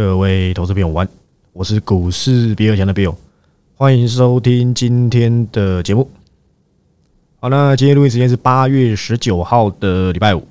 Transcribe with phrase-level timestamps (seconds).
[0.00, 1.06] 各位投资朋友，晚，
[1.52, 3.14] 我是股市比尔强的 Bill，
[3.74, 6.08] 欢迎收听今天的节目。
[7.38, 10.42] 好，那今天录音时间是八月十九号的礼拜五。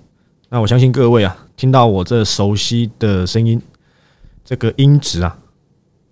[0.50, 3.60] 那我相信各位啊，听到我这熟悉的声音，
[4.46, 5.36] 这个音质啊，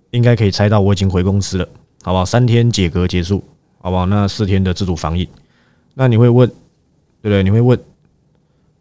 [0.10, 1.70] 应该可以猜到我已经回公司了，
[2.02, 2.26] 好不好？
[2.26, 3.44] 三天解隔结束，
[3.78, 4.08] 好不好？
[4.08, 5.30] 那四天的自主防疫，
[5.94, 6.50] 那你会问，
[7.22, 7.44] 对不对？
[7.44, 7.80] 你会问，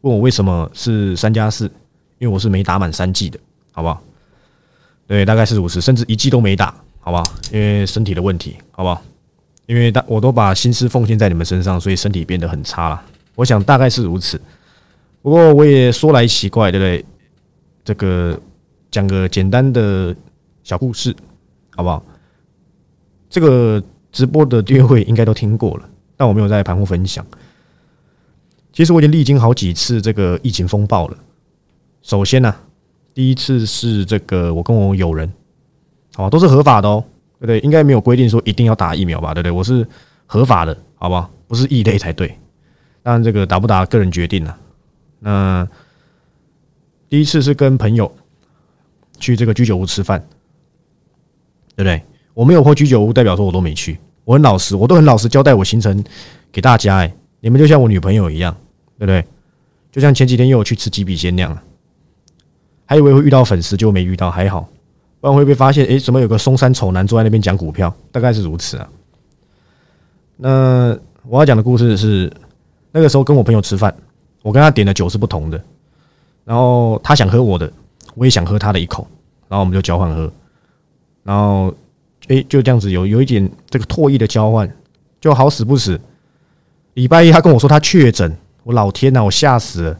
[0.01, 1.67] 问我为什么是三加四？
[2.19, 3.39] 因为我是没打满三季的，
[3.73, 4.03] 好不好？
[5.07, 7.23] 对，大概是如此，甚至一季都没打，好不好？
[7.53, 9.01] 因为身体的问题，好不好？
[9.67, 13.01] 因为大我都把心思奉献在你们身上，所以身体变得很差了。
[13.37, 14.41] 我想大概是如此。
[15.23, 17.05] 不过我也说来奇怪，对不对？
[17.85, 18.41] 这个
[18.91, 20.15] 讲个简单的
[20.65, 21.15] 小故事，
[21.77, 22.05] 好不好？
[23.31, 23.81] 这个
[24.11, 27.25] 直播的约会应该都听过了，但我没有在盘后分享。
[28.73, 31.17] 其实我已经历经好几次这个疫情风暴了。
[32.03, 32.53] 首先呢。
[33.17, 35.33] 第一次是这个，我跟我友人，
[36.15, 37.03] 好，都是合法的哦，
[37.39, 37.59] 对不对？
[37.61, 39.51] 应该没有规定说一定要打疫苗吧，对不对？
[39.51, 39.89] 我是
[40.27, 41.31] 合法的，好吧？
[41.49, 42.29] 不是异类才对。
[43.03, 44.59] 当然，这个打不打个人决定了。
[45.19, 45.67] 那
[47.09, 48.15] 第一次是跟朋友
[49.19, 50.23] 去这个居酒屋吃饭，
[51.75, 52.03] 对不对？
[52.35, 53.99] 我没有破居酒屋，代表说我都没去。
[54.25, 56.05] 我很老实，我都很老实交代我行程
[56.53, 56.99] 给大家。
[56.99, 58.55] 哎，你们就像我女朋友一样，
[58.99, 59.25] 对不对？
[59.91, 61.63] 就像前几天又有去吃几笔鲜酿了。
[62.87, 64.69] 还以为会遇到粉丝，就没遇到，还好，
[65.21, 65.85] 不然会被发现。
[65.87, 67.93] 诶，怎么有个松山丑男坐在那边讲股票？
[68.13, 68.89] 大概是如此啊。
[70.37, 72.33] 那我要讲的故事是，
[72.93, 73.93] 那个时候跟我朋友吃饭，
[74.43, 75.61] 我跟他点的酒是不同的，
[76.45, 77.69] 然后他想喝我的，
[78.15, 79.05] 我也想喝他的一口，
[79.49, 80.33] 然后我们就交换喝，
[81.25, 81.75] 然后
[82.29, 84.73] 诶，就这样子有有一点这个唾液的交换，
[85.21, 86.01] 就好死不死，
[86.95, 89.99] 礼拜一他跟我说他确诊，我老天呐，我吓死了，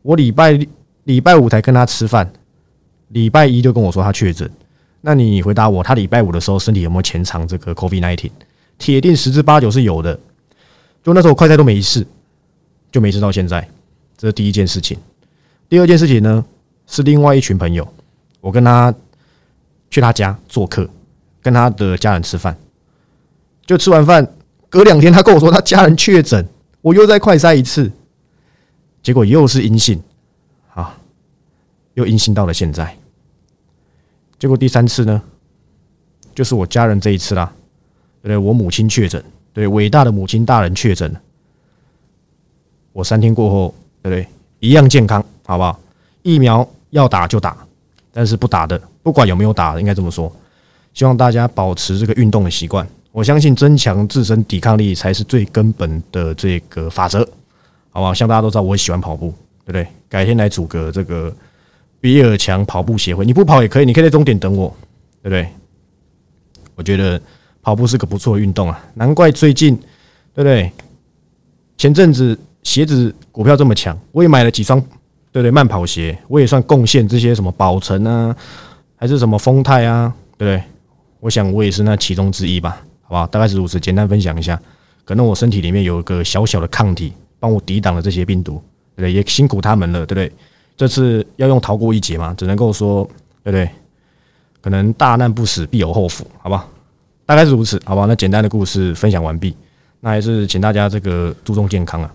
[0.00, 0.58] 我礼拜。
[1.04, 2.32] 礼拜五才跟他吃饭，
[3.08, 4.50] 礼拜一就跟我说他确诊。
[5.00, 8.30] 那你回答我，他礼拜五的时候身体有没有潜藏这个 COVID nineteen？
[8.78, 10.18] 铁定十之八九是有的。
[11.02, 12.06] 就那时候快筛都没事，
[12.92, 13.68] 就没事到现在。
[14.16, 14.96] 这是第一件事情。
[15.68, 16.44] 第二件事情呢，
[16.86, 17.86] 是另外一群朋友，
[18.40, 18.94] 我跟他
[19.90, 20.88] 去他家做客，
[21.42, 22.56] 跟他的家人吃饭。
[23.66, 24.24] 就吃完饭，
[24.68, 26.46] 隔两天他跟我说他家人确诊，
[26.80, 27.90] 我又再快筛一次，
[29.02, 30.00] 结果又是阴性。
[31.94, 32.96] 又阴性到了现在，
[34.38, 35.22] 结果第三次呢，
[36.34, 37.52] 就是我家人这一次啦，
[38.22, 38.36] 对不对？
[38.38, 39.22] 我母亲确诊，
[39.52, 41.14] 对伟大的母亲大人确诊。
[42.92, 44.26] 我三天过后，对不对？
[44.60, 45.78] 一样健康，好不好？
[46.22, 47.56] 疫苗要打就打，
[48.10, 50.34] 但是不打的，不管有没有打，应该这么说。
[50.94, 52.86] 希望大家保持这个运动的习惯。
[53.10, 57.20] 我相信增强自身抵抗力才是最根本的这个法则，
[57.90, 58.14] 好不好？
[58.14, 59.30] 像大家都知道，我喜欢跑步，
[59.64, 59.86] 对不对？
[60.08, 61.30] 改天来组个这个。
[62.02, 64.68] 比尔强跑步协会，你不跑也可以，你可以在终点等我，
[65.22, 65.48] 对不对？
[66.74, 67.18] 我觉得
[67.62, 69.76] 跑步是个不错的运动啊，难怪最近，
[70.34, 70.68] 对不对？
[71.78, 74.80] 前阵子鞋子股票这么强，我也买了几双，
[75.30, 75.50] 对不对？
[75.52, 78.34] 慢跑鞋，我也算贡献这些什么宝成啊，
[78.96, 80.64] 还是什么丰泰啊，对不对？
[81.20, 83.28] 我想我也是那其中之一吧，好吧？
[83.28, 84.60] 大概是如此，简单分享一下，
[85.04, 88.54] 可能我身体里面有一个小小的抗体，帮我抵挡了这些病毒，
[88.96, 89.12] 对不对？
[89.12, 90.32] 也辛苦他们了，对不对？
[90.82, 92.34] 这次要用逃过一劫嘛？
[92.36, 93.08] 只能够说，
[93.44, 93.70] 对不对？
[94.60, 96.66] 可能大难不死，必有后福，好吧？
[97.24, 98.04] 大概是如此，好吧？
[98.08, 99.54] 那简单的故事分享完毕，
[100.00, 102.12] 那还是请大家这个注重健康啊。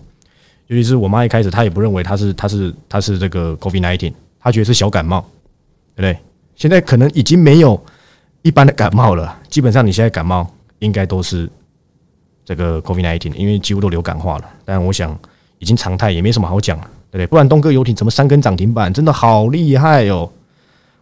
[0.66, 5.22] 尤其是我妈一开始她也不认为她是她是她是这个 COVID nineteen，她觉得是小感冒，
[5.96, 6.18] 对不对？
[6.54, 7.82] 现在可能已经没有
[8.42, 10.46] 一般的感冒了，基本上你现在感冒
[10.80, 11.48] 应该都是
[12.44, 14.44] 这个 COVID nineteen，因为几乎都流感化了。
[14.66, 15.18] 但我想
[15.58, 16.90] 已经常态，也没什么好讲了。
[17.10, 17.26] 对不对？
[17.26, 18.92] 不然东哥游艇怎么三根涨停板？
[18.92, 20.30] 真的好厉害哦！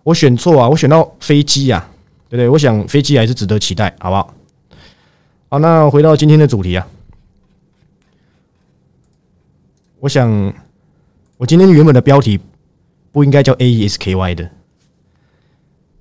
[0.04, 1.88] 我选错啊，我选到飞机啊，
[2.28, 2.48] 对不对？
[2.48, 4.34] 我想飞机还是值得期待，好不好？
[5.48, 6.86] 好，那回到今天的主题啊，
[9.98, 10.54] 我想
[11.38, 12.38] 我今天原本的标题
[13.10, 14.50] 不应该叫 A E S K Y 的，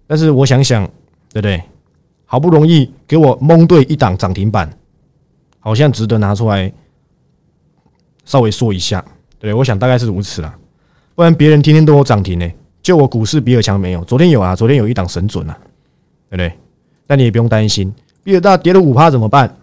[0.05, 0.85] 但是我想想，
[1.33, 1.63] 对不对？
[2.25, 4.77] 好不容易给我蒙对一档涨停板，
[5.59, 6.71] 好像值得拿出来
[8.23, 9.03] 稍微说一下。
[9.39, 10.55] 对，我想大概是如此啦，
[11.13, 12.49] 不然别人天天都有涨停呢，
[12.81, 14.03] 就我股市比尔强没有。
[14.05, 15.57] 昨天有啊，昨天有一档神准啊，
[16.29, 16.51] 对不对？
[17.07, 17.93] 但你也不用担心，
[18.23, 19.55] 比尔大跌了五趴怎么办？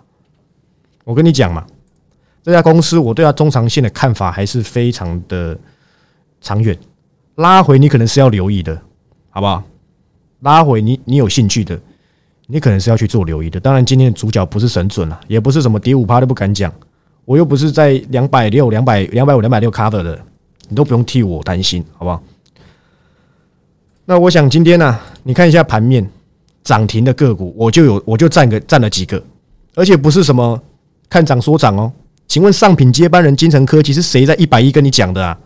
[1.05, 1.67] 我跟你讲嘛，
[2.43, 5.59] 这家公司我对它中长线的看法还是非常的
[6.41, 6.79] 长远，
[7.37, 8.81] 拉回你可能是要留意的，
[9.31, 9.65] 好不好？
[10.41, 11.81] 拉回你你有兴趣的，
[12.47, 13.59] 你可能是要去做留意的。
[13.59, 16.73] 当然，今天的主角不是神准啊，也不是什么跌五趴都不敢讲。
[17.25, 20.19] 我又不是在两百六、两百、两百五、两百六 cover 的，
[20.69, 22.23] 你都不用替我担心，好不好？
[24.05, 26.09] 那我想今天呢，你看一下盘面
[26.65, 29.23] 涨停的个股，我就有我就占个占了几个，
[29.75, 30.61] 而且不是什么
[31.09, 31.93] 看涨说涨哦。
[32.27, 35.39] 请问上品接班人金城科技是谁在一百一跟你讲的啊？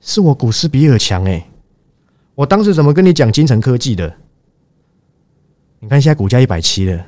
[0.00, 1.46] 是我股市比尔强哎，
[2.34, 4.12] 我当时怎么跟你讲金城科技的？
[5.78, 7.06] 你看现在股价一百七了，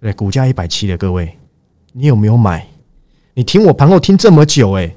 [0.00, 1.38] 对，股价一百七了，各位，
[1.92, 2.66] 你有没有买？
[3.34, 4.94] 你听我盘后听这么久哎，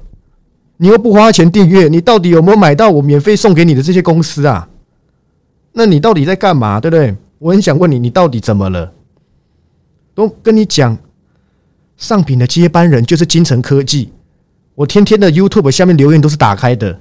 [0.76, 4.68] 你又不花钱订阅，你到底有没有买到我免费送给你的这些公司啊？
[5.72, 6.80] 那你到底在干嘛？
[6.80, 7.16] 对不对？
[7.38, 8.92] 我很想问你，你到底怎么了？
[10.14, 10.96] 都跟你讲。
[11.96, 14.10] 上品的接班人就是金城科技，
[14.74, 17.00] 我天天的 YouTube 下面留言都是打开的。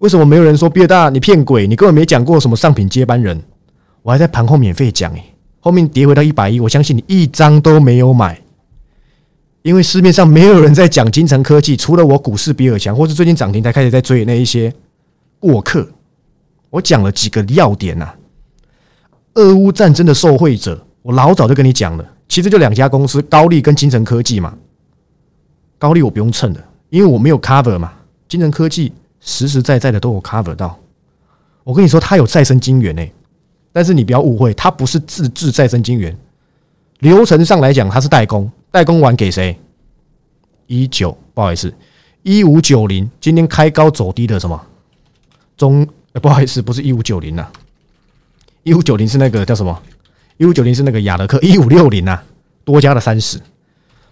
[0.00, 1.66] 为什么没有人说毕尔大你骗鬼？
[1.66, 3.42] 你根本没讲过什么上品接班人，
[4.02, 8.40] 我还在盘后免费讲诶，后面跌回到一百一，我相信你一张都没有买，
[9.62, 14.72] 因为市面上没有人在讲金城科技，除了我股市比尔强，或是最近涨停才开始在追那一些
[15.38, 15.86] 过客。
[16.70, 18.08] 我讲了几个要点呐，
[19.34, 22.04] 俄乌战争的受惠者，我老早就跟你讲了。
[22.28, 24.54] 其实就两家公司，高丽跟金城科技嘛。
[25.78, 27.92] 高丽我不用蹭的，因为我没有 cover 嘛。
[28.28, 30.78] 金城科技实实在在的都有 cover 到。
[31.64, 33.12] 我跟你说，它有再生晶圆诶，
[33.78, 36.12] 但是你不要误会，它不是自制再生晶圆。
[36.98, 39.56] 流程上来讲，它是代工，代工完给谁？
[40.66, 41.72] 一九，不好意思，
[42.24, 44.60] 一五九零，今天开高走低的什么？
[45.56, 47.46] 中，不好意思，不是一五九零呐，
[48.64, 49.80] 一五九零是那个叫什么？
[50.38, 52.20] 一五九零是那个雅德克，一五六零呐，
[52.64, 53.38] 多加了三十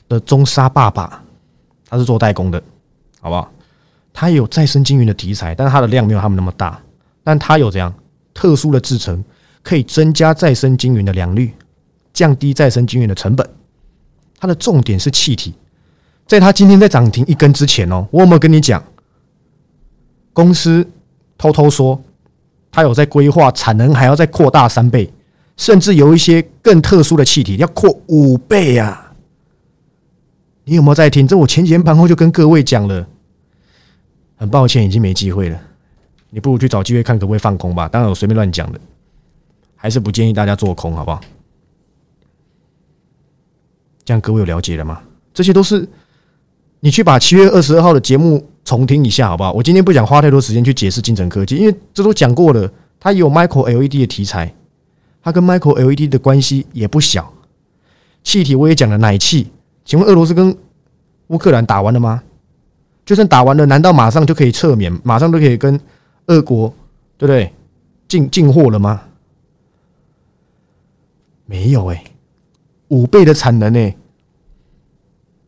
[0.09, 1.21] 的中沙爸爸，
[1.89, 2.63] 他是做代工的，
[3.21, 3.51] 好不好？
[4.13, 6.81] 他有再生晶圆的题材，但是它的量没有他们那么大，
[7.25, 7.93] 但他有这样
[8.33, 9.25] 特殊的制成，
[9.67, 11.51] 可以增加再生晶圆的良率，
[12.13, 13.45] 降低再生晶圆的成本。
[14.39, 15.53] 它的重点是气体，
[16.29, 18.81] 在它今天在涨停一根之前哦，我有没有跟你讲？
[20.33, 20.89] 公司
[21.37, 22.01] 偷偷说，
[22.71, 25.13] 它有在规划产能还要再扩大三倍。
[25.57, 29.15] 甚至有一些更特殊的气体要扩五倍啊！
[30.65, 31.27] 你有没有在听？
[31.27, 33.07] 这我前几天盘后就跟各位讲了。
[34.37, 35.59] 很抱歉，已经没机会了。
[36.29, 37.89] 你不如去找机会看可不可以放空吧。
[37.89, 38.79] 当然我随便乱讲的，
[39.87, 41.21] 还是不建议大家做空，好不好？
[44.05, 45.01] 这样各位有了解了吗？
[45.33, 45.89] 这些都是
[46.81, 49.53] 你去把七月二十二号的节目重听一下，好不好？
[49.53, 52.69] 我今天不想花太多时间去解释金城科技，因为这都讲过了。
[52.99, 54.53] 它有 Micro LED 的题材。
[55.23, 57.33] 它跟 Micro LED 的关系也不小，
[58.25, 59.47] 气体我也讲了，奶气。
[59.85, 60.57] 请问俄罗斯跟
[61.29, 62.25] 乌克兰打完了吗？
[63.05, 65.81] 就算打完了，难道马上就可以撤免，马上都可以跟
[66.27, 66.75] 俄国
[67.17, 67.53] 对不对
[68.09, 69.01] 进进货了吗？
[71.47, 72.05] 没有哎，
[72.89, 73.97] 五倍的产能哎，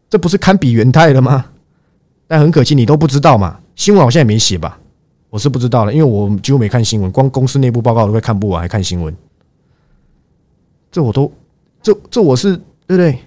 [0.09, 1.45] 这不是堪比元泰了吗？
[2.27, 4.79] 但很可惜，你都不知道嘛，新闻好像也没写吧？
[5.31, 9.15] 我是不知道了，因为我几乎没看新闻，光公司内部报告都快看不完，还看新闻。
[10.91, 11.31] 这我都，
[11.83, 12.57] 这这我是
[12.87, 13.19] 对不对？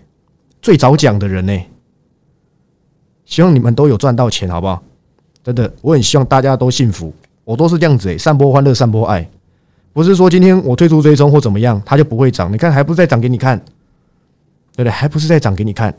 [0.61, 1.59] 最早讲的人呢，
[3.25, 4.81] 希望你们都有赚到钱，好不好？
[5.43, 7.13] 真的，我很希望大家都幸福。
[7.43, 9.27] 我都是这样子诶，散播欢乐，散播爱，
[9.93, 12.51] 不是说今天我退出追踪或怎么样，它就不会涨。
[12.51, 13.57] 你看，还不是在涨给你看，
[14.75, 14.91] 对不对？
[14.91, 15.91] 还不是在涨给你看，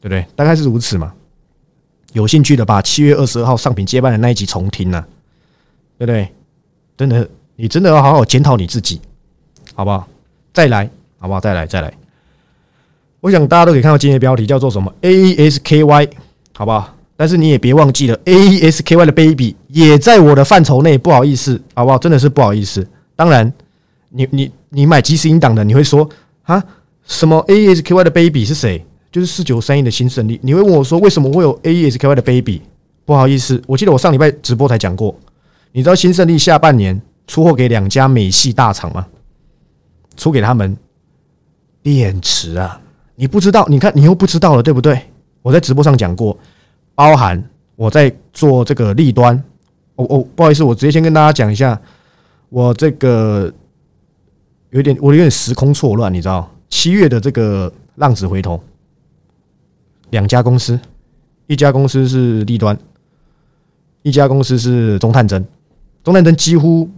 [0.00, 0.26] 对不对？
[0.34, 1.12] 大概是如此嘛。
[2.12, 5.04] 有兴趣的把七月二十二号上品接班的那一集重听呢，
[5.98, 6.28] 对不对？
[6.96, 9.00] 真的，你真的要好好检讨你自己。
[9.74, 10.08] 好不好？
[10.54, 10.88] 再来，
[11.18, 11.40] 好不好？
[11.40, 11.92] 再来，再来。
[13.20, 16.08] 我想大家都可以看到今天的标题叫做什么？A S K Y，
[16.54, 16.95] 好不好？
[17.16, 21.96] 但是你也别忘记了，A E S K Y 的 baby 也在我的范畴内，不好意思，好不好？
[21.96, 22.86] 真的是不好意思。
[23.14, 23.50] 当然，
[24.10, 26.08] 你你你买即时音档的，你会说
[26.42, 26.62] 啊，
[27.06, 28.84] 什么 A E S K Y 的 baby 是谁？
[29.10, 30.38] 就是四九三亿的新胜利。
[30.42, 32.60] 你会问我说，为什么会有 A E S K Y 的 baby？
[33.06, 35.18] 不好意思，我记得我上礼拜直播才讲过。
[35.72, 39.06] 你知道新胜利下半年出货给两家美系大厂吗？
[40.16, 40.76] 出给他们
[41.82, 42.80] 电池啊！
[43.14, 45.00] 你不知道，你看你又不知道了，对不对？
[45.40, 46.36] 我在直播上讲过，
[46.96, 47.40] 包含
[47.76, 49.40] 我在做这个利端。
[49.94, 51.80] 哦哦，不好意思，我直接先跟大家讲一下，
[52.48, 53.52] 我这个
[54.70, 56.50] 有点我有点时空错乱，你知道？
[56.68, 58.60] 七月的这个浪子回头，
[60.10, 60.80] 两家公司，
[61.46, 62.76] 一家公司是利端，
[64.02, 65.46] 一家公司是中探针，
[66.02, 66.90] 中探针几乎。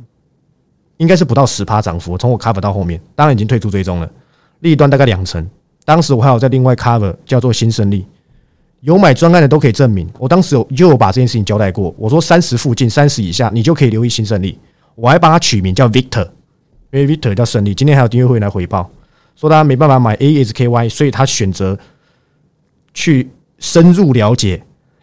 [0.97, 4.11] 应该是不到十趴涨幅，从我 cover 到后面，当然已经退出追踪了。
[4.59, 5.49] 利端大概两成，
[5.85, 8.05] 当时我还有在另外 cover 叫做新胜利，
[8.81, 11.93] 有买专案的都可以证明，我当时有就有把这件事情交代过。
[11.99, 14.59] 我说三十附近、三十以下，你就可以留意新胜利。
[14.95, 16.25] 我还帮他取名叫 Victor，
[16.93, 17.75] 因为 Victor 叫胜利。
[17.75, 18.89] 今天还有订阅会员来回报，
[19.35, 21.79] 说他没办法买 ASKY，所以他选择
[22.95, 24.63] 去深入了解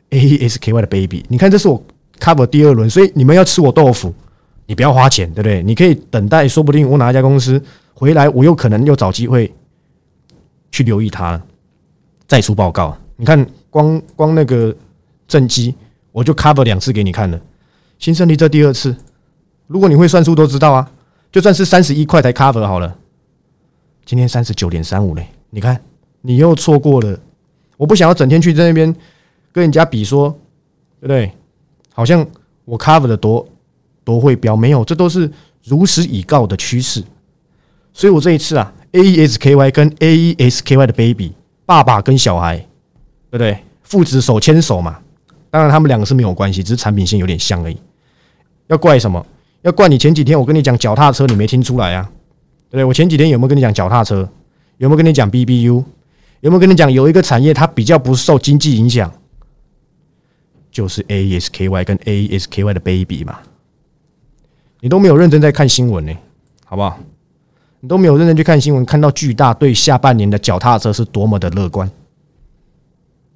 [0.09, 1.25] ASKY 的 baby。
[1.27, 1.83] 你看，这是我
[2.19, 4.13] cover 第二轮，所以你们要吃我豆腐，
[4.67, 5.61] 你不要花钱，对不对？
[5.61, 7.61] 你可以等待，说不定我哪一家公司
[7.93, 9.53] 回来，我有可能又找机会
[10.71, 11.43] 去留意它了，
[12.25, 12.97] 再出报告。
[13.17, 14.73] 你看，光光那个
[15.27, 15.75] 正机，
[16.13, 17.37] 我就 cover 两次给你看了。
[17.99, 18.95] 新胜利这第二次，
[19.67, 20.89] 如果你会算数都知道啊，
[21.29, 22.95] 就算是三十一块才 cover 好了。
[24.05, 25.77] 今天三十九点三五嘞，你看
[26.21, 27.19] 你又错过了。
[27.75, 28.95] 我不想要整天去在那边
[29.51, 30.29] 跟人家比说，
[31.01, 31.29] 对不对？
[31.91, 32.25] 好像
[32.63, 33.45] 我 cover 的多
[34.05, 35.29] 多会标，没有，这都是
[35.65, 37.03] 如实以告的趋势。
[37.91, 41.33] 所以我这一次啊，A E S K Y 跟 A E S K Y 的 baby
[41.65, 42.64] 爸爸跟小孩，
[43.37, 43.63] 对不对？
[43.83, 44.97] 父子手牵手嘛。
[45.49, 47.77] 当然他们两个是没有关系，只是产品线有点像而已。
[48.67, 49.25] 要怪什么？
[49.61, 52.09] 要怪你前几天我跟你讲脚踏车，你没听出来啊？
[52.69, 52.83] 对不对？
[52.85, 54.29] 我前几天有没有跟你讲脚踏车？
[54.77, 55.83] 有没有跟你讲 B B U？
[56.39, 59.11] 有没有跟你讲有一个产业它比较不受经济影响？
[60.71, 63.39] 就是 A S K Y 跟 A S K Y 的 baby 嘛。
[64.79, 66.13] 你都没有认真在看新闻呢，
[66.65, 66.97] 好不好？
[67.81, 71.89] 你都没有认真去看新闻，看到巨大对下半年的脚踏车是多么的乐观，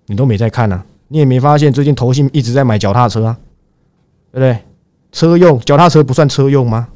[0.10, 0.84] 你都没在看呢。
[1.08, 3.38] 你也没发现最近投信一直在买脚踏车啊，
[4.32, 4.58] 对不对？
[5.12, 6.88] 车用脚踏车不算车用吗？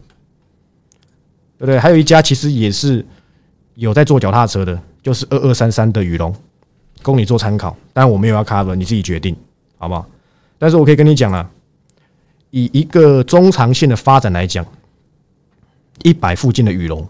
[1.58, 1.80] 对不对？
[1.80, 3.06] 还有一家其实也是
[3.76, 6.36] 有在做脚踏车的，就是二二三三的羽龙，
[7.02, 7.76] 供你做参考。
[7.92, 9.36] 但我没有要 cover，你自己决定，
[9.78, 10.08] 好不好？
[10.58, 11.50] 但是我可以跟你讲啊，
[12.50, 14.66] 以一个中长线的发展来讲，
[16.04, 17.08] 一百附近的羽龙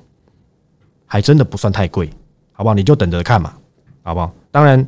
[1.06, 2.10] 还真的不算太贵，
[2.54, 2.74] 好不好？
[2.74, 3.54] 你就等着看嘛，
[4.04, 4.34] 好不好？
[4.52, 4.86] 当然。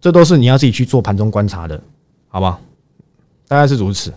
[0.00, 1.80] 这都是你要自己去做盘中观察的，
[2.28, 2.58] 好吧？
[3.46, 4.12] 大概是如此。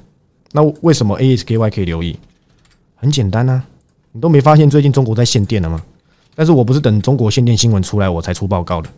[0.51, 2.17] 那为什么 ASKY 可以留意？
[2.95, 3.63] 很简单啊，
[4.11, 5.83] 你都没发现最近中国在限电了吗？
[6.35, 8.89] 但是我不是等中国限电新闻出来我才出报告的，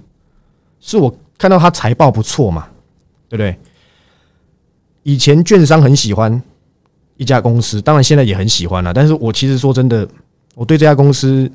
[0.79, 2.67] 是我看到他财报不错嘛，
[3.27, 3.57] 对不对？
[5.03, 6.41] 以前券商很喜欢
[7.17, 8.93] 一家公司，当然现在也很喜欢了。
[8.93, 10.07] 但是我其实说真的，
[10.53, 11.51] 我对这家公司。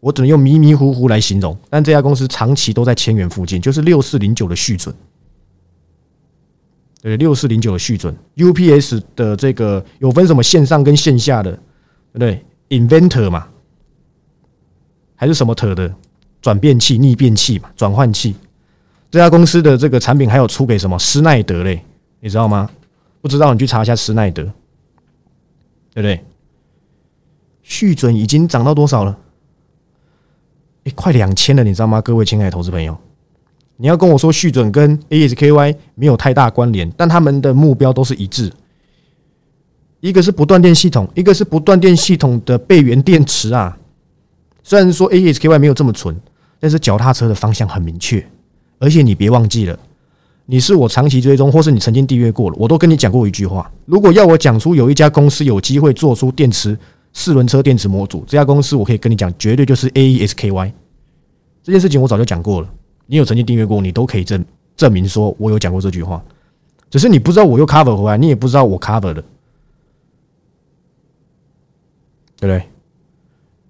[0.00, 4.94] 我只能用迷迷糊糊来形容，但这家公司长期都在千元附近，就是六四零九的续准，
[7.02, 13.48] 对六四零九的续准，UPS 的这个有分什么线上跟线下的，对不对？Inventor 嘛，
[15.16, 15.92] 还是什么特的
[16.40, 18.36] 转变器、逆变器嘛，转换器。
[19.10, 21.82] 这家公司的这个产品还有出给什么施耐德嘞？
[22.20, 22.70] 你知道吗？
[23.20, 24.44] 不知道你去查一下施耐德，
[25.92, 26.24] 对不对？
[27.62, 29.18] 续准已经涨到多少了？
[30.94, 32.00] 快两千了，你知道吗？
[32.00, 32.96] 各位亲爱的投资朋友，
[33.76, 38.52] 你要跟我说续准跟 ASKY 没有太大关联，但他们的目标都是一致。
[40.00, 43.76] 一个是不断电系统，一个是不断电系统的备源电池啊。
[44.62, 46.14] 虽然说 ASKY 没有这么纯，
[46.60, 48.24] 但是脚踏车的方向很明确。
[48.78, 49.78] 而且你别忘记了，
[50.46, 56.78] 你是我长期追踪，或是你曾经订阅过了，我都跟你讲过一句话：如果要我讲出有一家公司有机会做出电池。
[57.18, 60.72] 四轮车电池模组这家公司，我可以跟你讲，绝对就是 A E S K Y
[61.64, 62.70] 这件事情，我早就讲过了。
[63.06, 64.44] 你有曾经订阅过，你都可以证
[64.76, 66.22] 证明说我有讲过这句话。
[66.88, 69.20] 只是你不知道我又 cover 回来，你也不知道我 cover 的，
[72.36, 72.62] 对不对？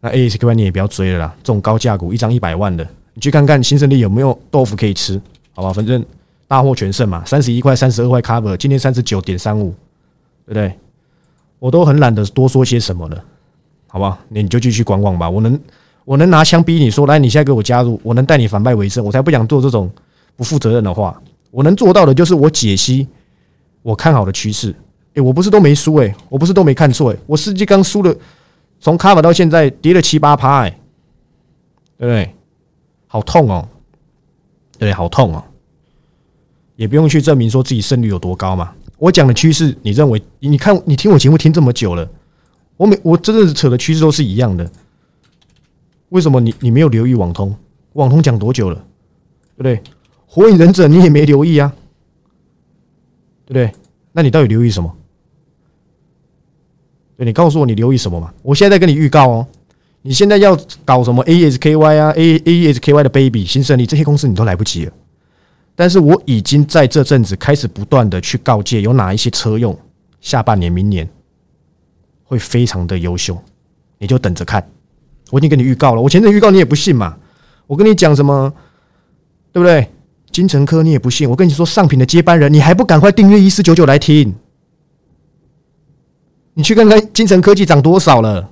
[0.01, 5.19] 那 A E S K Y 你也不要追了啦，这种高价股一张一百万的，你去看看新胜利有没有豆腐可以吃，
[5.55, 5.73] 好吧？
[5.73, 6.05] 反正
[6.47, 9.71] 大获全胜嘛，三十一块、三十二块 cover，今天三十九点三五，
[10.45, 10.79] 对不对？
[11.59, 13.25] 我都很懒得多说些什么了。
[13.89, 15.29] 好吧，那你就继续观望吧。
[15.29, 15.59] 我能，
[16.05, 19.05] 我能拿枪逼你说，来，你现在给我加入，我能带你反败为胜。
[19.05, 19.91] 我才不想做这种
[20.37, 21.21] 不负责任的话。
[21.51, 23.09] 我能做到的就是我解析
[23.83, 24.75] 我看好的趋势。
[25.15, 28.15] 诶，我不是都没输诶，我不是都没看错诶，我实际刚输了，
[28.79, 30.71] 从卡法到现在跌了七八趴诶，
[31.97, 32.35] 对不对？
[33.07, 33.67] 好痛哦，
[34.79, 35.43] 对，好痛哦。
[36.77, 38.73] 也不用去证明说自己胜率有多高嘛。
[38.99, 40.23] 我讲的趋势，你认为？
[40.41, 42.09] 你看，你听我节目听这么久了。
[42.79, 44.71] 我每我真的是扯的趋势都是一样的，
[46.09, 47.55] 为什么你你没有留意网通？
[47.93, 49.83] 网通讲多久了，对不对？
[50.27, 51.75] 火影忍者你也没留意啊，
[53.45, 53.73] 对不对？
[54.13, 54.95] 那你到底留意什么？
[57.17, 58.33] 对你告诉我你留意什么嘛？
[58.43, 59.47] 我现在在跟你预告哦，
[60.03, 64.93] 你现在要搞什么 ASKY 啊，A ASKY 的 baby 新胜利这些公司你都来不及了。
[65.75, 69.77] 但是我已经在这阵子开始不断的去告诫，有哪一些车用
[70.21, 71.09] 下半年、明年。
[72.29, 73.37] 会非常的优秀，
[73.99, 74.65] 你就等着看。
[75.31, 77.17] 我已经跟你预告了，我前阵预告你也不信嘛。
[77.67, 78.53] 我跟你讲什么，
[79.51, 79.91] 对不对？
[80.31, 81.29] 金城科你也不信。
[81.29, 84.35] 我跟你说上品的接班人，你还不赶快订阅一四九九来听？
[86.53, 88.51] 你去看看金城科技涨多少了，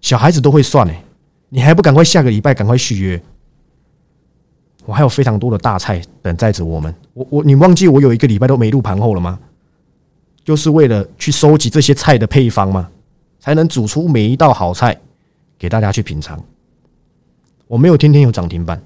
[0.00, 1.04] 小孩子都会算哎，
[1.48, 3.22] 你还不赶快下个礼拜赶快续约？
[4.86, 6.94] 我还有非常多的大菜等待着我们。
[7.14, 9.38] 我我你忘记我有一个礼拜都没录盘后了吗？
[10.48, 12.88] 就是为了去收集这些菜的配方吗？
[13.38, 14.98] 才能煮出每一道好菜
[15.58, 16.42] 给大家去品尝。
[17.66, 18.82] 我没有天天有涨停板，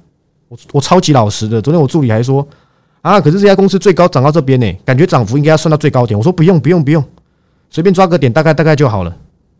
[0.48, 1.62] 我我超级老实的。
[1.62, 2.44] 昨天我助理还说
[3.00, 6.18] 啊，可是这家公司最高涨到这边呢，感觉涨幅应该要算到最高点。
[6.18, 7.04] 我说不用不用不用，
[7.70, 9.10] 随便抓个点，大概大概就好了，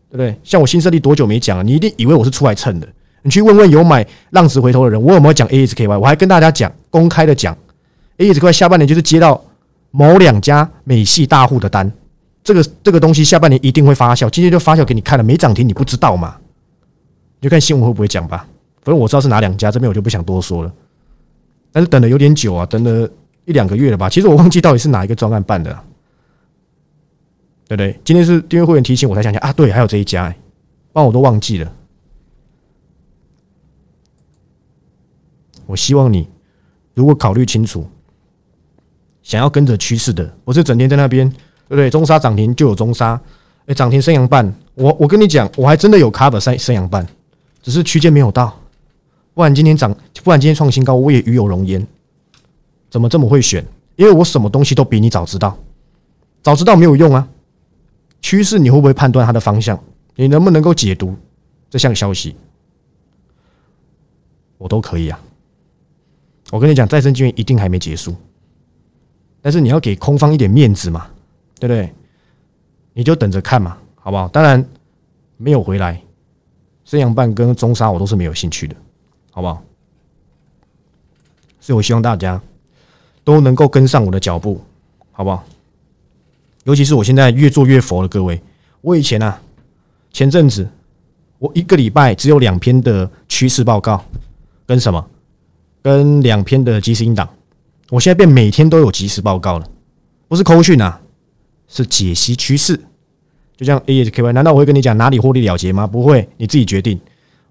[0.09, 0.37] 对不对？
[0.43, 1.63] 像我新设立多久没讲了？
[1.63, 2.87] 你一定以为我是出来蹭的。
[3.21, 5.97] 你去问问有买浪子回头的人，我有没有讲 ASKY？
[5.97, 7.57] 我还跟大家讲，公开的讲
[8.17, 9.41] ，ASKY 下半年就是接到
[9.95, 11.89] 某两家美系大户的单，
[12.43, 14.27] 这个这个东西下半年一定会发酵。
[14.27, 16.35] 今天就发酵给你看了，没涨停你不知道嘛？
[17.39, 18.47] 就看新闻会不会讲吧。
[18.81, 20.73] 反正我知道是哪两家，这边我就不想多说了。
[21.71, 23.07] 但是等的有点久啊，等了
[23.45, 24.09] 一两个月了吧？
[24.09, 25.71] 其实我忘记到底是哪一个专案办的，
[27.67, 27.99] 对不对？
[28.03, 30.33] 今天是订阅会员提醒我才想起来啊，对，还有这一家，
[30.91, 31.71] 不然我都忘记了。
[35.67, 36.27] 我希望你，
[36.95, 37.87] 如果考虑清楚，
[39.23, 41.89] 想要跟着趋势的，不是整天在那边，对不对？
[41.89, 43.19] 中沙涨停就有中沙，
[43.65, 47.07] 哎，涨停升阳半，我我跟你讲，我还真的有 cover 升升阳半，
[47.61, 48.59] 只是区间没有到，
[49.33, 51.87] 不然今天涨，不然今天创新高，我也与有荣焉。
[52.89, 53.65] 怎么这么会选？
[53.95, 55.57] 因为我什么东西都比你早知道，
[56.41, 57.27] 早知道没有用啊。
[58.21, 59.79] 趋势你会不会判断它的方向？
[60.15, 61.15] 你能不能够解读
[61.69, 62.35] 这项消息？
[64.57, 65.19] 我都可以啊。
[66.51, 68.15] 我跟你讲，再生资源一定还没结束，
[69.43, 71.05] 但是你要给空方一点面子嘛，
[71.59, 71.93] 对不对？
[72.93, 74.27] 你就等着看嘛，好不好？
[74.29, 74.65] 当然
[75.35, 76.01] 没有回来，
[76.85, 78.75] 升阳半跟中沙我都是没有兴趣的，
[79.31, 79.61] 好不好？
[81.59, 82.41] 所以我希望大家
[83.25, 84.61] 都能够跟上我的脚步，
[85.11, 85.43] 好不好？
[86.63, 88.41] 尤其是我现在越做越佛了各位，
[88.79, 89.41] 我以前啊，
[90.13, 90.65] 前阵子
[91.37, 94.01] 我一个礼拜只有两篇的趋势报告，
[94.65, 95.05] 跟什么？
[95.81, 97.27] 跟两篇的即时音档，
[97.93, 99.69] 我现在变每天都有即时报告了，
[100.27, 100.99] 不是扣讯啊，
[101.67, 102.79] 是解析趋势。
[103.55, 105.85] 就像 A S K Y，难道我会跟你讲哪里获利了结吗？
[105.85, 106.99] 不会，你自己决定。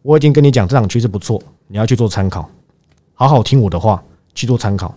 [0.03, 2.51] 我已经跟你讲这场趋势不错，你要去做参考，
[3.15, 4.03] 好好听我的话
[4.35, 4.93] 去做参考，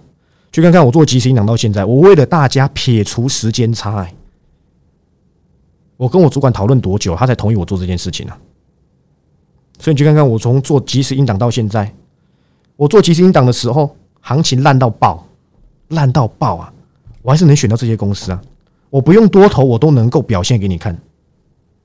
[0.52, 4.10] 去看看我做即时音档到现在，我为了大家撇除时间差，
[5.96, 8.36] 我跟我主管讨论多久，他才同意我做这件事情呢？
[9.78, 11.94] 所以你去看看我从做即时音档到现在。
[12.78, 15.24] 我做即时音档的时候，行情烂到爆，
[15.90, 16.74] 烂到爆啊！
[17.22, 18.42] 我还是能选到这些公司啊！
[18.90, 20.98] 我不用多投，我都能够表现给你看，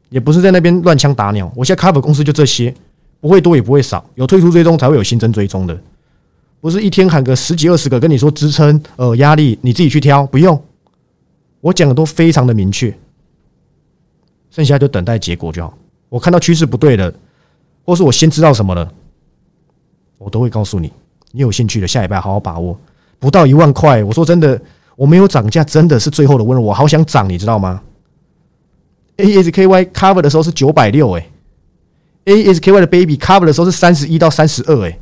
[0.08, 1.50] 也不是在那边乱枪打鸟。
[1.56, 2.74] 我现在 cover 公司就这些，
[3.20, 5.78] 不会多也不会少，有退出追踪才会有新增追踪的，
[6.60, 10.62] 不是一天喊个十几二十个跟你说支撑呃压力，你自己去挑，不用，
[11.60, 12.96] 我讲的都非常的明确，
[14.50, 15.76] 剩下就等待结果就好。
[16.08, 17.12] 我看到趋势不对了，
[17.84, 18.92] 或是我先知道什么了。
[20.18, 20.92] 我都会告诉你，
[21.32, 22.78] 你有兴趣的下礼拜好好把握，
[23.20, 24.02] 不到一万块。
[24.02, 24.60] 我说真的，
[24.96, 26.64] 我没有涨价，真的是最后的温柔。
[26.64, 27.80] 我好想涨，你知道吗
[29.18, 31.28] ？A S K Y cover 的时候是九百六，哎
[32.24, 34.98] ，A S K Y 的 baby cover 的时候是三十一到三十二，哎，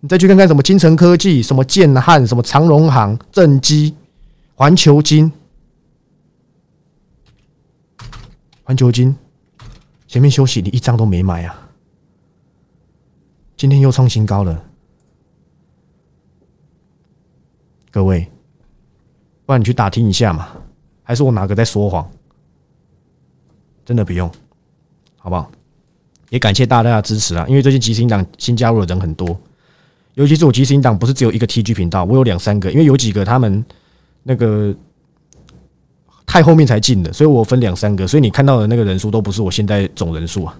[0.00, 3.94] 你再去看看什么金城科技、什么建汉、什么长荣行、正基、
[4.54, 5.30] 环球金、
[8.62, 9.14] 环球金，
[10.08, 11.68] 前面休息，你一张都没买啊。
[13.56, 14.64] 今天又创新高了，
[17.94, 18.28] 各位，
[19.46, 20.48] 不然你去打听一下嘛？
[21.04, 22.04] 还是我哪个在说谎？
[23.84, 24.28] 真的不用，
[25.16, 25.48] 好不好？
[26.28, 27.46] 也感谢大家的支持啊！
[27.48, 29.38] 因为最近即时音档新加入的人很多，
[30.14, 33.64] 尤其是我即时音档不是只有一个 TG 频道，我有两三个，因为有几个他们
[34.24, 34.74] 那个
[36.26, 40.58] 太后面才进的，所以我分两三个，所以你看到的那个人数都不是我现在总人数啊。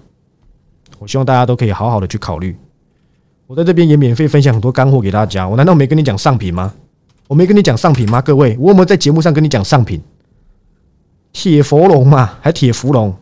[1.00, 2.56] 我希望大家都可以好好的去考虑。
[3.48, 6.72] 我在这边也免费分享很多干货给大家，我难道没跟你讲上品吗？
[7.26, 8.20] 我没跟你讲上品吗？
[8.20, 10.00] 各位，我有没有在节目上跟你讲上品？
[11.32, 13.14] 铁佛龙嘛，还铁芙龙？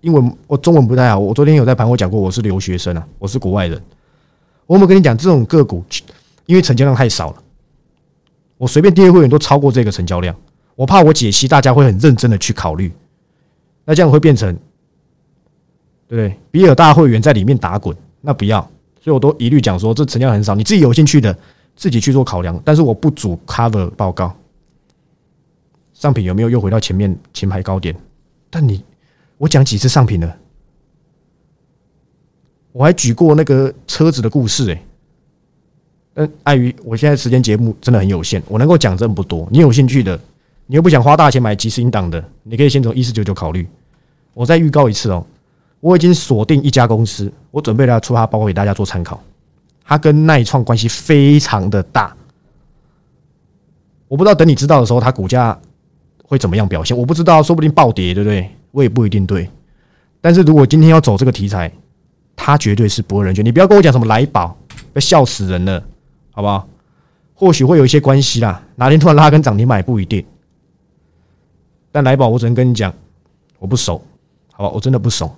[0.00, 3.80] 英文我中文不太好，我昨天有在盘我讲过，我是留学生啊，我是国外人。
[4.66, 5.84] 我有没有跟你讲这种个股？
[6.46, 7.36] 因为成交量太少了，
[8.56, 10.34] 我随便订阅会员都超过这个成交量，
[10.76, 12.92] 我怕我解析大家会很认真的去考虑，
[13.84, 14.54] 那这样会变成
[16.06, 16.38] 对不对？
[16.50, 18.60] 比尔大会员在里面打滚，那不要。
[19.00, 21.36] 所以我都一律讲说，这成交很少，你自己有兴趣的
[21.78, 22.60] 自己去做考量。
[22.64, 24.34] 但是我不主 cover 报告，
[25.94, 27.94] 上品有没有又回到前面前排高点？
[28.50, 28.82] 但你
[29.38, 30.36] 我讲几次上品了？
[32.72, 34.82] 我还举过那个车子的故事哎。
[36.12, 39.46] 但碍于我现在时间节目真的很有限，我能够讲真不多。
[39.52, 40.18] 你有兴趣的，
[40.66, 43.64] 你又不想花大钱买即时音档的，你可以先从一四九九考虑。
[44.34, 45.24] 我再预告一次哦。
[45.78, 49.22] 我已经锁定一家公司，我准备来出它报告给大家做参考。
[49.88, 52.14] 它跟耐创关系非常的大。
[54.06, 55.58] 我不知道等你知道的时候，它股价
[56.22, 56.94] 会怎么样表现？
[56.94, 58.54] 我不知道，说不定暴跌，对不对？
[58.70, 59.48] 我也不一定对。
[60.20, 61.72] 但是如果今天要走这个题材，
[62.36, 63.42] 它绝对是不二人选。
[63.42, 64.54] 你不要跟我讲什么来宝，
[64.92, 65.82] 要笑死人了，
[66.32, 66.68] 好不好？
[67.32, 70.22] 或许会有一些关系啦，哪天突然拉根涨停买不一定。
[71.90, 72.92] 但来宝，我只能跟你讲，
[73.58, 74.04] 我不熟，
[74.52, 74.70] 好吧？
[74.74, 75.34] 我真的不熟。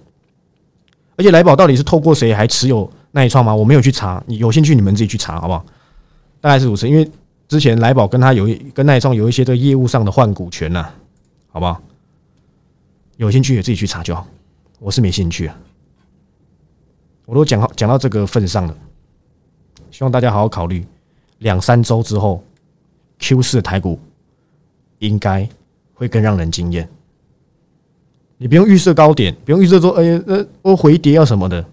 [1.17, 3.55] 而且来宝到底是透过谁还持有耐创吗？
[3.55, 5.65] 我没有去查，你有兴趣你们自己去查，好不好？
[6.41, 7.11] 大概是如此，因为
[7.49, 10.89] 之前来宝跟他有一跟耐创有一些这个业务上的换股权呐，
[11.51, 11.81] 好不好？
[13.17, 14.27] 有兴趣也自己去查就好，
[14.79, 15.59] 我是没兴趣啊。
[17.27, 18.77] 我都讲好讲到这个份上了，
[19.91, 20.85] 希望大家好好考虑。
[21.39, 22.43] 两三周之后
[23.19, 23.99] ，Q 四台股
[24.99, 25.49] 应该
[25.95, 26.89] 会更让人惊艳。
[28.37, 31.65] 你不用预设高点，不用预设说，哎呀，呃，我回跌要什么的。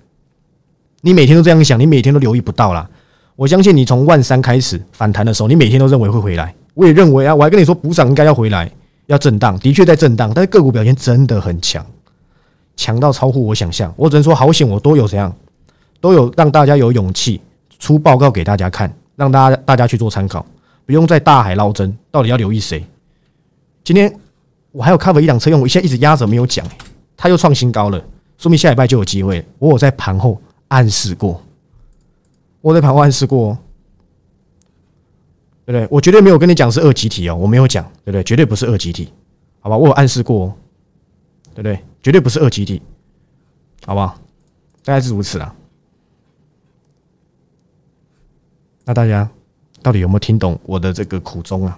[1.07, 2.85] 你每天都这样想，你每天都留意不到啦。
[3.37, 6.53] 我相信你从万三开始反弹的时候，你每天都认为会回来。
[6.73, 8.69] 我也认为啊，我还跟你说，补涨应该要回来，
[9.05, 11.85] 要震荡，的确在震荡，但是个股表现真的很强，
[12.75, 13.93] 强到超乎我想象。
[13.95, 15.33] 我只能说，好险，我都有怎样，
[16.01, 17.39] 都有让大家有勇气
[17.79, 18.93] 出报告给大家看。
[19.15, 20.45] 让大家大家去做参考，
[20.85, 22.85] 不用在大海捞针，到底要留意谁？
[23.81, 24.13] 今天
[24.73, 26.67] 我还有 cover 一辆车用，我现在一直压着没有讲，
[27.15, 28.03] 它又创新高了，
[28.37, 29.41] 说明下礼拜就有机会。
[29.57, 30.37] 我有在盘后
[30.69, 31.41] 暗示过，
[32.61, 33.57] 我在盘后暗示过，
[35.65, 35.87] 对不对？
[35.89, 38.23] 我绝对没有跟你讲是二级体哦，我没有讲，对不对？
[38.23, 39.11] 绝对不是二级体，
[39.59, 39.77] 好吧？
[39.77, 40.55] 我有暗示过，
[41.53, 41.83] 对不对？
[42.01, 42.81] 绝对不是二级体，
[43.85, 44.19] 好不好？
[44.83, 45.53] 大概是如此啊。
[48.85, 49.29] 那大家
[49.81, 51.77] 到底有没有听懂我的这个苦衷啊？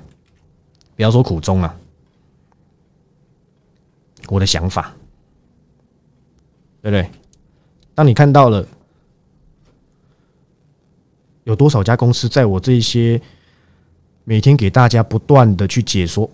[0.96, 1.76] 不要说苦衷啊，
[4.28, 4.94] 我的想法，
[6.82, 7.10] 对不对？
[7.96, 8.68] 当你看到了
[11.50, 13.20] 有多少家公司在我这些
[14.24, 16.30] 每天给大家不断的去解说，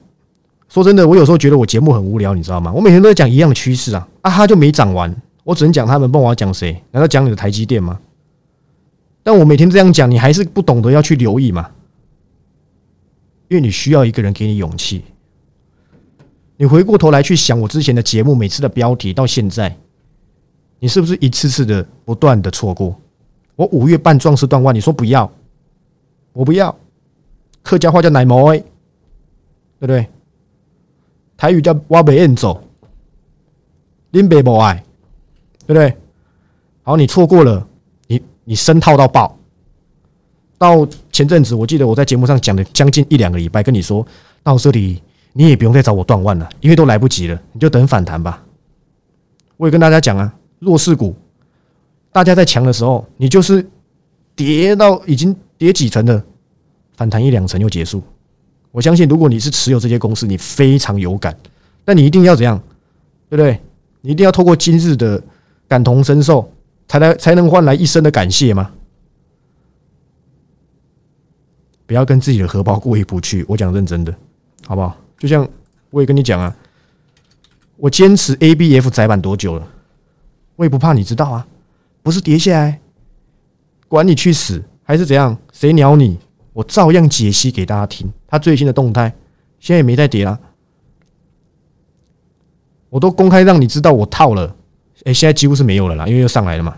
[0.67, 2.71] 说真的，我有时候觉得我节目很无聊，你知道吗？
[2.73, 6.73] 我每天都在讲一样的趋势啊，啊，它就没涨完，我只能讲他们，帮我要讲谁？
[6.91, 7.97] 难道讲你的台积电吗？
[9.23, 11.71] 但我每天这样讲，你还是不懂得要去留意嘛？
[13.47, 15.01] 因为你需要一个人给你勇气。
[16.57, 19.77] 你回过头来去想我之前的节目，每次的标题到现在，
[20.79, 22.99] 你是不是一次次的不断的错过？
[23.55, 25.31] 我五月半壮士断腕，你说不要，
[26.33, 26.75] 我不要。
[27.63, 28.67] 客家话叫奶毛哎，对
[29.79, 30.07] 不对？
[31.37, 32.61] 台语叫挖北燕走，
[34.11, 34.83] 林北不爱，
[35.65, 35.95] 对不对？
[36.83, 37.67] 好，你错过了。
[38.47, 39.35] 你深套到爆，
[40.55, 44.05] 到前阵子，我记得我在节目上讲了将近一两个礼拜，跟你说
[44.43, 45.01] 到这里，
[45.33, 48.43] 你也不用再找我断腕了，因为都来不及了，你就等反弹吧。
[49.57, 51.15] 我也跟大家讲啊，弱势股，
[52.15, 53.69] 大家在强的时候，你就是
[54.37, 56.23] 跌到已经跌几层的，
[56.95, 58.01] 反弹一两层又结束。
[58.71, 61.37] 我相信，如果你是持有这些公司，你非常有感，
[61.83, 62.57] 但你一定要怎样，
[63.29, 63.59] 对不对？
[63.99, 65.21] 你一定要透过今日的
[65.67, 66.49] 感同身受。
[66.87, 68.71] 才来才能换来一生的感谢吗？
[71.85, 73.43] 不要跟自己的荷包过意不去。
[73.49, 74.15] 我讲认真的，
[74.65, 74.95] 好不好？
[75.17, 75.45] 就像
[75.89, 76.55] 我也跟你讲啊，
[77.75, 79.67] 我坚持 A B F 窄板多久了？
[80.55, 81.47] 我也不怕你知道啊，
[82.05, 82.79] 不是跌下来，
[83.87, 86.19] 管你去死还是怎样，谁鸟你？
[86.53, 88.13] 我照样解析给大家听。
[88.27, 89.11] 它最新的动态，
[89.59, 90.39] 现在也没在跌了，
[92.89, 94.55] 我都公开让你知道我套了。
[95.05, 96.77] 哎，现在几乎是没有了啦，因为又上来了嘛。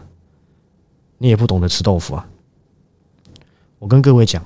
[1.17, 2.25] 你也不懂得吃豆腐啊！
[3.79, 4.41] 我跟各位讲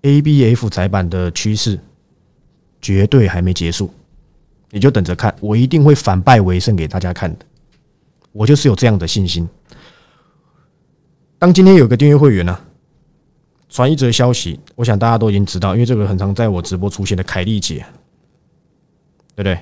[0.00, 1.78] ，A、B、F 窄板的趋势
[2.80, 3.92] 绝对还没结束，
[4.70, 7.44] 你就等着看，我一定会反败为胜给大家看的。
[8.32, 9.48] 我就是有这样的信心。
[11.38, 12.58] 当今天有个订阅会员呢，
[13.68, 17.84] 传一则消息，我想大家都已经知道，因为这个很常在我直播出现的凯丽姐，
[19.34, 19.58] 对不对？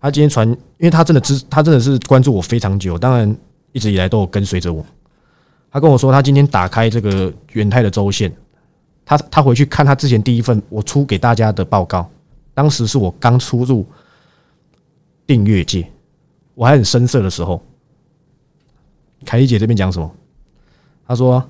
[0.00, 3.36] 他今天传，因为他真的知，他真的是关注我非常久，当然
[3.72, 4.84] 一直以来都有跟随着我。
[5.70, 8.30] 他跟我说，他今天打开这个元泰的周线，
[9.04, 12.10] 他他回去看他之前第一份我出给大家的报告，
[12.52, 13.86] 当时是我刚出入
[15.26, 15.88] 订阅界，
[16.54, 17.64] 我还很生涩的时候。
[19.24, 20.10] 凯丽姐这边讲什么？
[21.06, 21.42] 她说，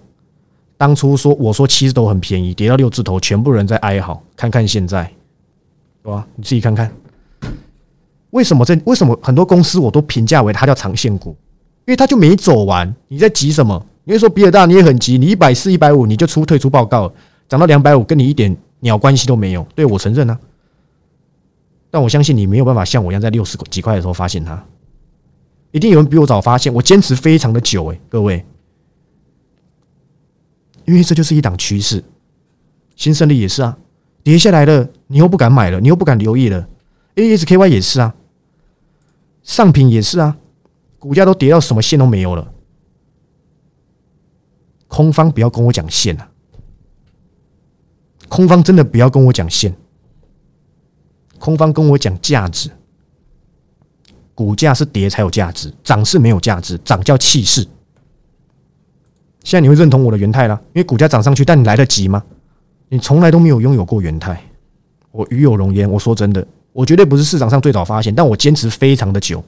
[0.76, 4.22] 当初说我说七字头很便宜，跌到六字头，全部人在哀嚎。
[4.36, 5.10] 看看现在，
[6.02, 6.26] 对吧？
[6.34, 6.90] 你自己看看。
[8.30, 8.74] 为什么这？
[8.84, 11.36] 为什么很多公司我都评价为它叫长线股？
[11.84, 12.92] 因为它就没走完。
[13.08, 13.84] 你在急什么？
[14.04, 15.18] 你会说比尔大，你也很急。
[15.18, 17.12] 你一百四、一百五，你就出退出报告，
[17.48, 19.66] 涨到两百五，跟你一点鸟关系都没有。
[19.74, 20.38] 对我承认啊，
[21.90, 24.64] 但我相信你没有办法像我一样在六十几块的时候发现它。
[25.72, 26.72] 一定有人比我早发现。
[26.72, 28.44] 我坚持非常的久，诶，各位，
[30.84, 32.02] 因为这就是一档趋势。
[32.94, 33.76] 新胜利也是啊，
[34.22, 36.68] 跌下来了，你又不敢买了，你又不敢留意了。
[37.16, 38.14] ASKY 也是啊，
[39.42, 40.36] 上品也是啊，
[40.98, 42.52] 股价都跌到什么线都没有了。
[44.88, 46.30] 空方不要跟我讲线啊，
[48.28, 49.74] 空方真的不要跟我讲线，
[51.38, 52.70] 空方跟我讲价值。
[54.34, 57.66] 股价是跌才有价值，涨是没有价值，涨叫气势。
[59.44, 62.22] 现在你会认同我的元泰了，因为股价涨上去，但你来得及吗？
[62.88, 64.40] 你从来都没有拥有过元泰，
[65.10, 65.90] 我与有容焉。
[65.90, 69.42] 我说真的，我绝对不是市场上最早发现，但我坚持非常的久。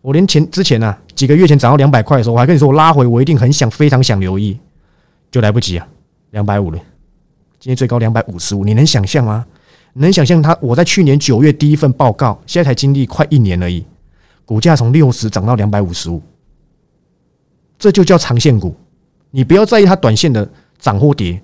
[0.00, 4.58] 我连前之前呢，几个月前涨到两百块的时候，我还跟你说我拉回，我一定很想非常想留意，
[5.30, 5.86] 就来不及啊，
[6.30, 6.78] 两百五了。
[7.60, 9.46] 今天最高两百五十五，你能想象吗？
[9.94, 10.56] 能想象它？
[10.60, 13.84] 我在去年九月第一份报告，现在才经历快一年而已，
[14.44, 16.22] 股价从六十涨到两百五十五。
[17.78, 18.74] 这就叫长线股，
[19.30, 21.42] 你不要在意它短线的涨或跌，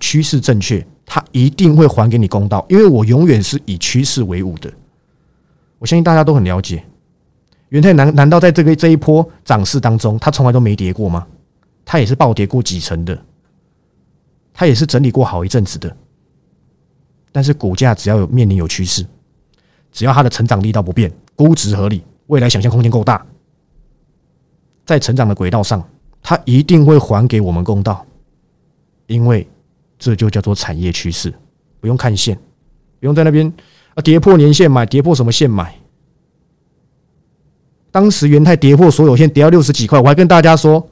[0.00, 2.64] 趋势正确，它一定会还给你公道。
[2.68, 4.72] 因为我永远是以趋势为伍的，
[5.78, 6.82] 我相信大家都很了解。
[7.70, 11.26] 元泰难难道在这个这一波涨势当中，它从来都没跌过吗？
[11.84, 13.18] 它也是暴跌过几成的，
[14.54, 15.94] 它也是整理过好一阵子的。
[17.32, 19.04] 但是股价只要有面临有趋势，
[19.90, 23.26] 只要它的成长力道不变，估值合理，未来想象空间够大。
[24.84, 25.82] 在成长的轨道上，
[26.22, 28.04] 它一定会还给我们公道，
[29.06, 29.48] 因为
[29.98, 31.32] 这就叫做产业趋势，
[31.80, 32.36] 不用看线，
[33.00, 33.50] 不用在那边
[33.94, 35.74] 啊跌破年线买，跌破什么线买。
[37.90, 40.86] 当时元泰跌破所有线，跌到六十几块，我还跟大家说，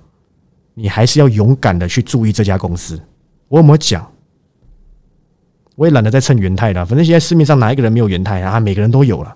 [0.74, 3.00] 你还是要勇敢的去注意这家公司。
[3.48, 4.09] 我有没有讲？
[5.80, 8.60] 我也懒得再蹭元泰了，反正现在市面上哪一个人没有元泰啊？
[8.60, 9.34] 每个人都有了，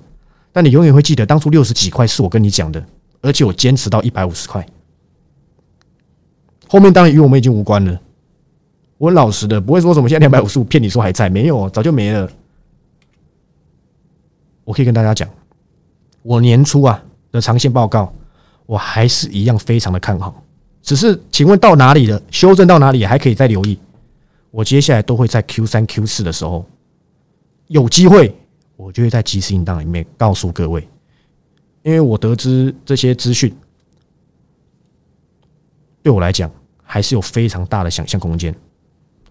[0.52, 2.85] 但你永远会记得当初六十几块是我跟你讲的。
[3.22, 4.66] 而且我坚持到一百五十块，
[6.68, 7.98] 后面当然与我们已经无关了。
[8.98, 12.28] 我很老实的，不会说什么现在两百五十五骗你说还在，没有，早就没了。
[14.64, 15.26] 我可以跟大家讲，
[16.22, 17.02] 我年初啊
[17.33, 18.12] 的长线报告，
[18.66, 20.44] 我还是一样非常的看好。
[20.83, 22.20] 只是，请问到哪里了？
[22.30, 23.78] 修正到哪里还可以再留意？
[24.54, 26.64] 我接下来都会在 Q 三、Q 四的时候
[27.66, 28.32] 有机会，
[28.76, 30.88] 我就会在即时应当里面告诉各位。
[31.82, 33.52] 因为我得知这些资讯，
[36.04, 36.48] 对我来讲
[36.84, 38.54] 还是有非常大的想象空间。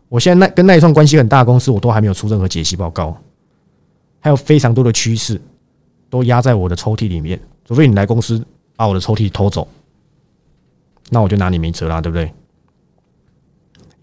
[0.10, 3.18] 我现在那跟那一串关系很大的公司，我都还没有出任何解析报告，
[4.20, 5.42] 还有非常多的趋势
[6.10, 7.40] 都压在我的抽屉里面。
[7.64, 9.66] 除非你来公司把我的抽屉偷走，
[11.10, 12.30] 那我就拿你没辙啦，对不对？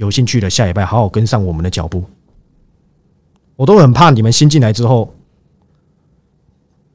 [0.01, 2.03] 有兴趣的下礼拜好好跟上我们的脚步。
[3.55, 5.15] 我都很怕你们新进来之后。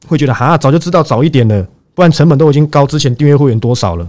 [0.08, 2.86] 会觉得哈，早就知道早一点了，不然成本都已经高。
[2.86, 4.08] 之前订阅会员多少了？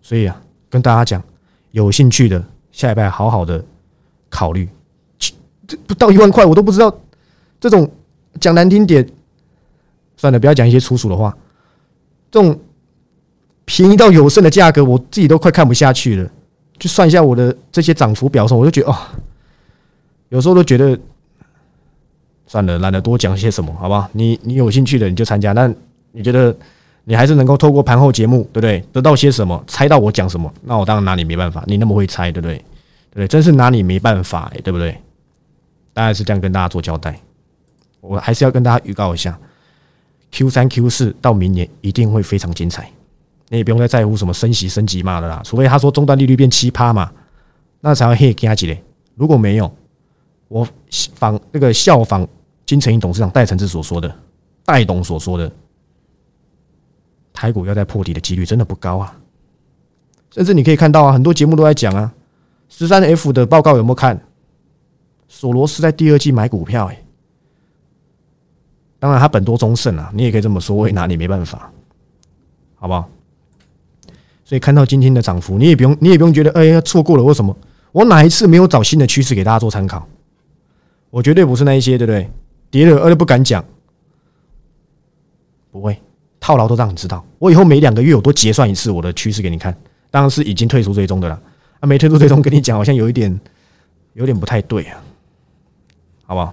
[0.00, 1.22] 所以啊，跟大家讲，
[1.70, 3.64] 有兴趣的下礼拜好好的
[4.28, 4.68] 考虑。
[5.66, 6.92] 这不到一万块，我都不知道。
[7.60, 7.88] 这种
[8.40, 9.08] 讲难听点，
[10.16, 11.36] 算了，不要讲一些粗俗的话。
[12.30, 12.58] 这种
[13.64, 16.30] 便宜到有剩的价格，我自己都快看不下去了。
[16.80, 18.96] 就算一下我的这些涨幅表上，我就觉得哦，
[20.30, 20.98] 有时候都觉得。
[22.46, 24.10] 算了，懒得多讲些什么，好不好？
[24.12, 25.72] 你你有兴趣的你就参加，但
[26.10, 26.52] 你觉得
[27.04, 28.84] 你还是能够透过盘后节目，对不对？
[28.92, 29.62] 得到些什么？
[29.68, 30.52] 猜到我讲什么？
[30.64, 31.62] 那我当然拿你没办法。
[31.68, 32.64] 你那么会猜，对不对？
[33.14, 33.28] 对？
[33.28, 35.00] 真是拿你没办法，对不对？
[35.94, 37.16] 当然是这样跟大家做交代。
[38.00, 39.38] 我还是要跟大家预告一下
[40.32, 42.90] ，Q 三、Q 四到明年一定会非常精彩。
[43.50, 47.12] 你也不用再在乎什么升息升级嘛的啦，除非他说终端利率变七趴嘛，
[47.80, 48.82] 那才会嘿加几嘞。
[49.14, 49.70] 如果没有，
[50.48, 50.66] 我
[51.16, 52.26] 仿那个效仿。
[52.66, 54.14] 金城银董事长戴承志所说的，
[54.64, 55.50] 戴董所说的，
[57.32, 59.18] 台股要在破底的几率真的不高啊！
[60.30, 62.14] 甚至你可以看到啊，很多节目都在讲啊，
[62.68, 64.22] 十三 F 的报告有没有看？
[65.26, 67.02] 索罗斯在第二季买股票，哎，
[69.00, 71.72] 当然他本多中胜啊，你也可以这么说，我也拿你没办法，
[72.76, 73.10] 好不好？
[74.50, 77.56] 所以看到今天的涨幅，你也不用，你也不用觉得哎呀错过了，为什么？
[77.92, 80.04] 我哪一次没有找新的趋势给大家做参考？
[81.10, 82.28] 我绝对不是那一些，对不对？
[82.68, 83.64] 跌了，而不敢讲，
[85.70, 85.96] 不会
[86.40, 87.24] 套牢都让你知道。
[87.38, 89.72] 我以后每两个月我都结算一次我的趋势给你看，
[90.10, 91.40] 当然是已经退出追踪的了。
[91.78, 93.40] 啊，没退出追踪跟你讲，好像有一点
[94.14, 95.00] 有点不太对啊，
[96.24, 96.52] 好不好？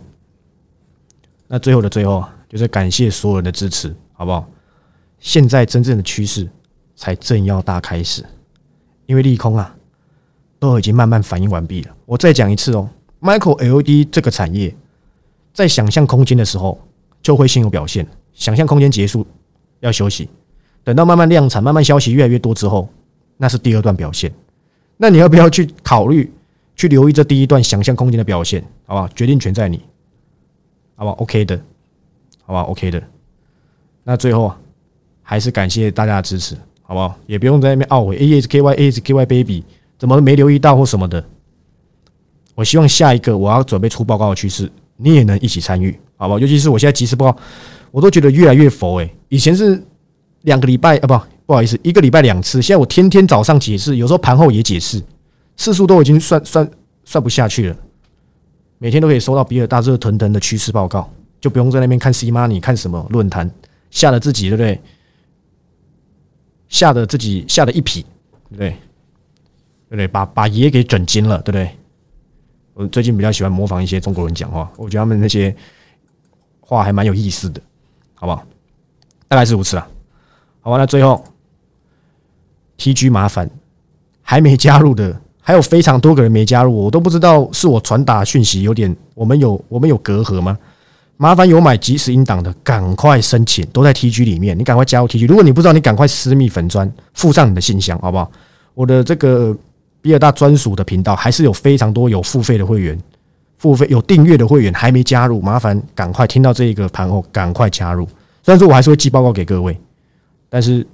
[1.47, 4.47] 那最后的最后，就是感谢所有人的支持，好不好？
[5.17, 6.47] 现在真正的趋势
[6.97, 8.25] 才正要大开始，
[9.05, 9.73] 因为利空啊
[10.59, 11.95] 都已经慢慢反应完毕了。
[12.05, 12.89] 我再讲一次哦
[13.21, 14.75] ，Micro LED 这个产业。
[15.53, 16.79] 在想象空间的时候，
[17.21, 18.05] 就会先有表现。
[18.33, 19.25] 想象空间结束，
[19.79, 20.29] 要休息。
[20.83, 22.87] 等到慢慢量产、慢慢消息越来越多之后，
[23.37, 24.31] 那是第二段表现。
[24.97, 26.31] 那你要不要去考虑
[26.75, 28.63] 去留意这第一段想象空间的表现？
[28.85, 29.07] 好不好？
[29.09, 29.81] 决定权在你，
[30.95, 31.59] 好吧？OK 的，
[32.43, 33.01] 好吧？OK 的。
[34.03, 34.59] 那最后啊，
[35.23, 36.55] 还是感谢大家的支持，
[36.87, 37.13] 好不好？
[37.25, 39.63] 也不用在那边懊悔 A S K Y A S K Y Baby
[39.99, 41.21] 怎么没留意到或什么的。
[42.55, 46.39] 我希望下一个我要准备出报告的趋势，你也能一起参与，好不好？
[46.39, 47.37] 尤其是我现在即时报告，
[47.91, 49.13] 我都觉得越来越佛诶。
[49.27, 49.83] 以前是
[50.43, 55.03] 两个礼拜啊，不不好意思，一个礼拜两次，现在我天天早上解释，有时候盘后也解释，
[55.57, 56.71] 次数都已经算算
[57.03, 57.75] 算不下去了。
[58.79, 63.51] 每天都可以收到比尔大热腾腾的趋势报告，就不用在那边看 C money 看什么论坛，
[63.91, 64.79] 吓得自己对不对？
[66.69, 68.01] 吓得自己吓得一匹，
[68.49, 68.69] 对不对？
[68.69, 70.07] 对不对？
[70.07, 71.69] 把把爷给整惊了，对不对？
[72.73, 75.55] 我最近比较喜欢模仿一些中国人讲话，我觉得他们那些
[76.59, 77.61] 话还蛮有意思的，
[78.13, 78.45] 好不好？
[79.27, 79.87] 大概是如此啦。
[80.61, 81.23] 好吧，那最后
[82.77, 83.49] T G 麻烦
[84.21, 90.57] 还没加入的，还有非常多个人没加入，我都不知道是我传达讯息有点，我们有我们有隔阂吗？
[91.17, 95.25] 麻烦有买即时音档的，赶快申请，都在 T G 里面，你赶快加入 T G。
[95.25, 98.31] 如果你不知道，你赶快私密粉砖附上你的信箱，好不好？
[98.73, 99.55] 我的这个。
[99.99, 102.97] 比尔大专属的频道还是有非常多有付费的会员，
[103.57, 108.05] 付费有订阅的会员还没加入，麻烦赶快听到这一个盘后赶快加入。
[108.41, 109.77] 虽然说我还是会寄报告给各位，
[110.47, 110.85] 但是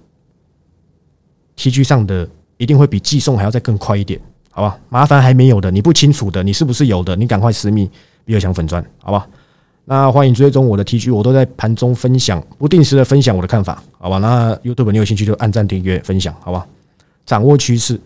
[1.58, 4.80] T G 上的一定会比寄送还要再更快一点，好吧？
[4.90, 7.16] 麻烦还没有的，你不清楚的，你是不是有的？
[7.16, 7.88] 你赶快私密
[8.26, 9.28] 比尔强粉钻，好吧？
[9.86, 14.18] 那欢迎追踪我的 T G，我都在盘中分享，不定时的分享我的看法，好吧？
[14.20, 16.66] 那 YouTube 你有兴趣就按赞订阅分享，好吧？
[17.26, 18.00] 掌握趋势。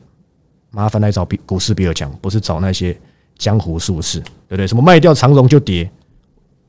[0.70, 2.96] 麻烦来找比股市比尔强，不是找那些
[3.38, 4.68] 江湖术士，对不对？
[4.68, 5.90] 什么卖掉长荣就跌，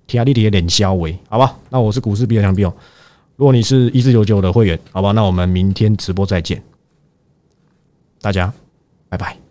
[0.07, 1.59] 天利跌脸消为，好吧？
[1.69, 2.73] 那我是股市比尔强比尔。
[3.37, 5.13] 如果你是一四九九的会员，好吧？
[5.13, 6.63] 那我们明天直播再见，
[8.21, 8.53] 大家
[9.09, 9.48] 拜拜。